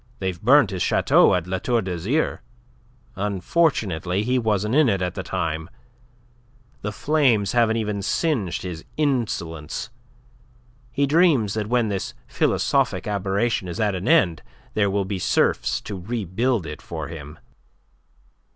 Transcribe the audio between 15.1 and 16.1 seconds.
serfs to